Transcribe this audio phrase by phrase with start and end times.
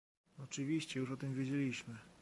[0.37, 1.95] Oczywiście, już o tym wiedzieliśmy